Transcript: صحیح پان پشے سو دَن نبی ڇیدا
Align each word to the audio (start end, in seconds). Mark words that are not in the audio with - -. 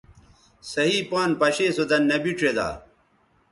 صحیح 0.71 0.99
پان 1.09 1.29
پشے 1.39 1.67
سو 1.75 1.83
دَن 1.89 2.01
نبی 2.11 2.31
ڇیدا 2.39 2.67